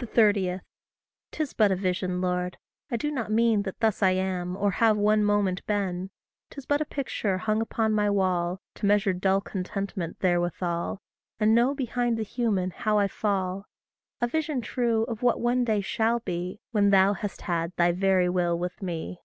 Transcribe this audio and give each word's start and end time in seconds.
30. 0.00 0.58
'Tis 1.30 1.52
but 1.54 1.70
a 1.70 1.76
vision, 1.76 2.20
Lord; 2.20 2.58
I 2.90 2.96
do 2.96 3.12
not 3.12 3.30
mean 3.30 3.62
That 3.62 3.78
thus 3.78 4.02
I 4.02 4.10
am, 4.10 4.56
or 4.56 4.72
have 4.72 4.96
one 4.96 5.22
moment 5.22 5.64
been 5.66 6.10
'Tis 6.50 6.66
but 6.66 6.80
a 6.80 6.84
picture 6.84 7.38
hung 7.38 7.60
upon 7.62 7.92
my 7.92 8.10
wall, 8.10 8.60
To 8.74 8.86
measure 8.86 9.12
dull 9.12 9.40
contentment 9.40 10.18
therewithal, 10.18 11.00
And 11.38 11.54
know 11.54 11.76
behind 11.76 12.16
the 12.18 12.24
human 12.24 12.72
how 12.72 12.98
I 12.98 13.06
fall; 13.06 13.66
A 14.20 14.26
vision 14.26 14.62
true, 14.62 15.04
of 15.04 15.22
what 15.22 15.40
one 15.40 15.62
day 15.64 15.80
shall 15.80 16.18
be, 16.18 16.58
When 16.72 16.90
thou 16.90 17.12
hast 17.12 17.42
had 17.42 17.70
thy 17.76 17.92
very 17.92 18.28
will 18.28 18.58
with 18.58 18.82
me. 18.82 19.20